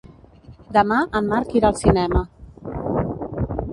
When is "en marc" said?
1.19-1.53